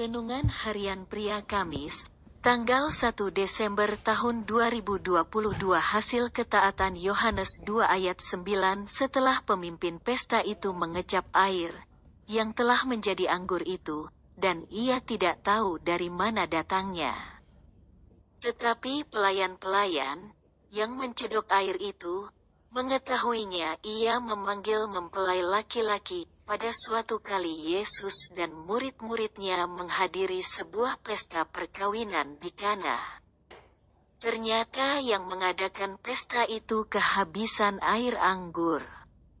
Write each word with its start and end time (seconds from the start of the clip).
Renungan 0.00 0.48
Harian 0.48 1.04
Pria 1.04 1.44
Kamis, 1.44 2.08
tanggal 2.40 2.88
1 2.88 3.20
Desember 3.36 4.00
tahun 4.00 4.48
2022 4.48 5.28
hasil 5.76 6.32
ketaatan 6.32 6.96
Yohanes 6.96 7.60
2 7.60 7.84
ayat 7.84 8.16
9 8.16 8.88
setelah 8.88 9.44
pemimpin 9.44 10.00
pesta 10.00 10.40
itu 10.40 10.72
mengecap 10.72 11.28
air, 11.36 11.84
yang 12.24 12.56
telah 12.56 12.80
menjadi 12.88 13.28
anggur 13.28 13.60
itu, 13.60 14.08
dan 14.40 14.64
ia 14.72 15.04
tidak 15.04 15.44
tahu 15.44 15.76
dari 15.76 16.08
mana 16.08 16.48
datangnya. 16.48 17.12
Tetapi 18.40 19.04
pelayan-pelayan, 19.04 20.32
yang 20.72 20.96
mencedok 20.96 21.44
air 21.52 21.76
itu, 21.76 22.24
mengetahuinya 22.72 23.76
ia 23.84 24.16
memanggil 24.16 24.88
mempelai 24.88 25.44
laki-laki, 25.44 26.24
pada 26.50 26.74
suatu 26.74 27.22
kali 27.22 27.78
Yesus 27.78 28.34
dan 28.34 28.50
murid-muridnya 28.50 29.70
menghadiri 29.70 30.42
sebuah 30.42 30.98
pesta 30.98 31.46
perkawinan 31.46 32.42
di 32.42 32.50
Kana. 32.50 32.98
Ternyata 34.18 34.98
yang 34.98 35.30
mengadakan 35.30 35.94
pesta 36.02 36.42
itu 36.50 36.90
kehabisan 36.90 37.78
air 37.78 38.18
anggur. 38.18 38.82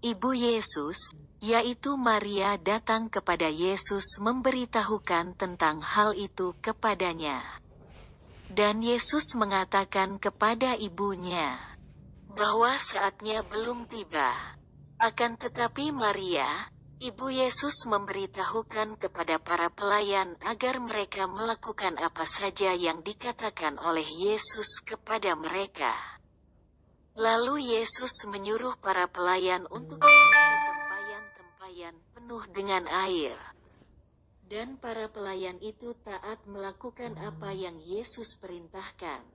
Ibu 0.00 0.32
Yesus, 0.32 1.12
yaitu 1.44 1.92
Maria 2.00 2.56
datang 2.56 3.12
kepada 3.12 3.52
Yesus 3.52 4.16
memberitahukan 4.24 5.36
tentang 5.36 5.84
hal 5.84 6.16
itu 6.16 6.56
kepadanya. 6.64 7.44
Dan 8.48 8.80
Yesus 8.80 9.36
mengatakan 9.36 10.16
kepada 10.16 10.72
ibunya 10.80 11.60
bahwa 12.32 12.72
saatnya 12.80 13.44
belum 13.44 13.92
tiba. 13.92 14.56
Akan 14.96 15.36
tetapi 15.36 15.92
Maria, 15.92 16.72
Ibu 17.02 17.26
Yesus 17.26 17.90
memberitahukan 17.90 19.02
kepada 19.02 19.42
para 19.42 19.66
pelayan 19.66 20.38
agar 20.46 20.78
mereka 20.78 21.26
melakukan 21.26 21.98
apa 21.98 22.22
saja 22.22 22.70
yang 22.70 23.02
dikatakan 23.02 23.82
oleh 23.82 24.06
Yesus 24.06 24.78
kepada 24.78 25.34
mereka. 25.34 25.90
Lalu 27.18 27.74
Yesus 27.74 28.22
menyuruh 28.30 28.78
para 28.78 29.10
pelayan 29.10 29.66
untuk 29.74 29.98
mengisi 29.98 30.54
tempayan-tempayan 30.70 31.94
penuh 32.14 32.42
dengan 32.54 32.86
air. 32.86 33.34
Dan 34.46 34.78
para 34.78 35.10
pelayan 35.10 35.58
itu 35.58 35.98
taat 36.06 36.46
melakukan 36.46 37.18
apa 37.18 37.50
yang 37.50 37.74
Yesus 37.82 38.38
perintahkan. 38.38 39.33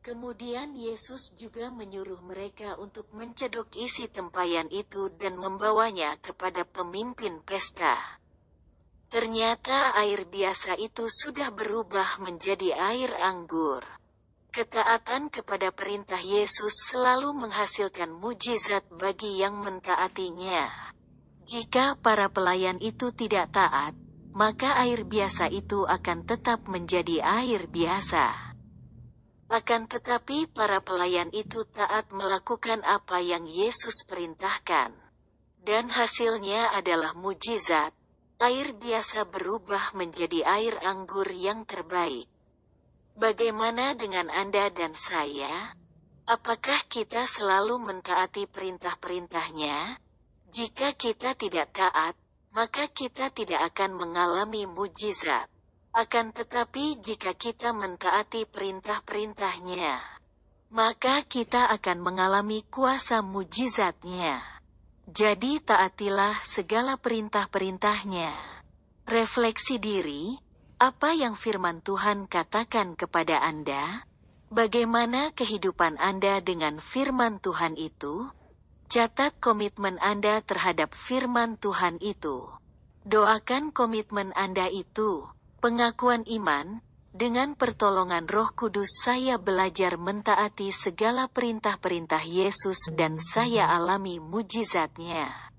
Kemudian 0.00 0.80
Yesus 0.80 1.36
juga 1.36 1.68
menyuruh 1.68 2.24
mereka 2.24 2.80
untuk 2.80 3.12
mencedok 3.12 3.76
isi 3.76 4.08
tempayan 4.08 4.64
itu 4.72 5.12
dan 5.20 5.36
membawanya 5.36 6.16
kepada 6.24 6.64
pemimpin 6.64 7.44
pesta. 7.44 8.16
Ternyata 9.12 9.92
air 10.00 10.24
biasa 10.24 10.80
itu 10.80 11.04
sudah 11.04 11.52
berubah 11.52 12.16
menjadi 12.24 12.80
air 12.80 13.12
anggur. 13.12 13.84
Ketaatan 14.48 15.28
kepada 15.28 15.68
perintah 15.68 16.18
Yesus 16.18 16.80
selalu 16.88 17.36
menghasilkan 17.36 18.08
mujizat 18.08 18.88
bagi 18.88 19.36
yang 19.36 19.60
mentaatinya. 19.60 20.96
Jika 21.44 22.00
para 22.00 22.32
pelayan 22.32 22.80
itu 22.80 23.12
tidak 23.12 23.52
taat, 23.52 23.92
maka 24.32 24.80
air 24.80 25.04
biasa 25.04 25.52
itu 25.52 25.84
akan 25.84 26.24
tetap 26.24 26.64
menjadi 26.72 27.20
air 27.20 27.68
biasa. 27.68 28.49
Akan 29.50 29.90
tetapi 29.90 30.46
para 30.46 30.78
pelayan 30.78 31.26
itu 31.34 31.66
taat 31.74 32.06
melakukan 32.14 32.86
apa 32.86 33.18
yang 33.18 33.50
Yesus 33.50 34.06
perintahkan. 34.06 34.94
Dan 35.58 35.90
hasilnya 35.90 36.70
adalah 36.70 37.18
mujizat. 37.18 37.90
Air 38.38 38.72
biasa 38.78 39.26
berubah 39.26 39.92
menjadi 39.98 40.46
air 40.46 40.78
anggur 40.86 41.26
yang 41.34 41.66
terbaik. 41.66 42.30
Bagaimana 43.18 43.92
dengan 43.98 44.30
Anda 44.30 44.70
dan 44.70 44.96
saya? 44.96 45.76
Apakah 46.30 46.86
kita 46.86 47.26
selalu 47.26 47.82
mentaati 47.90 48.46
perintah-perintahnya? 48.46 49.98
Jika 50.46 50.94
kita 50.94 51.34
tidak 51.34 51.74
taat, 51.74 52.14
maka 52.54 52.86
kita 52.86 53.34
tidak 53.34 53.74
akan 53.74 53.98
mengalami 53.98 54.64
mujizat. 54.64 55.50
Akan 55.90 56.30
tetapi 56.30 57.02
jika 57.02 57.34
kita 57.34 57.74
mentaati 57.74 58.46
perintah-perintahnya, 58.46 59.98
maka 60.70 61.26
kita 61.26 61.66
akan 61.66 61.98
mengalami 61.98 62.62
kuasa 62.70 63.26
mujizatnya. 63.26 64.38
Jadi 65.10 65.58
taatilah 65.58 66.38
segala 66.46 66.94
perintah-perintahnya. 66.94 68.30
Refleksi 69.02 69.82
diri, 69.82 70.38
apa 70.78 71.10
yang 71.10 71.34
firman 71.34 71.82
Tuhan 71.82 72.30
katakan 72.30 72.94
kepada 72.94 73.42
Anda? 73.42 74.06
Bagaimana 74.54 75.34
kehidupan 75.34 75.98
Anda 75.98 76.38
dengan 76.38 76.78
firman 76.78 77.42
Tuhan 77.42 77.74
itu? 77.74 78.30
Catat 78.86 79.42
komitmen 79.42 79.98
Anda 79.98 80.38
terhadap 80.38 80.94
firman 80.94 81.58
Tuhan 81.58 81.98
itu. 81.98 82.46
Doakan 83.02 83.74
komitmen 83.74 84.30
Anda 84.38 84.70
itu 84.70 85.26
Pengakuan 85.60 86.24
iman, 86.24 86.80
dengan 87.12 87.52
pertolongan 87.52 88.24
roh 88.24 88.48
kudus 88.48 89.04
saya 89.04 89.36
belajar 89.36 90.00
mentaati 90.00 90.72
segala 90.72 91.28
perintah-perintah 91.28 92.24
Yesus 92.24 92.88
dan 92.96 93.20
saya 93.20 93.68
alami 93.68 94.16
mujizatnya. 94.24 95.49